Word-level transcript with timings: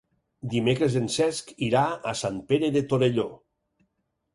Dimecres 0.53 0.95
en 1.01 1.11
Cesc 1.17 1.53
irà 1.67 1.85
a 2.13 2.17
Sant 2.25 2.43
Pere 2.51 2.75
de 2.79 2.87
Torelló. 2.95 3.33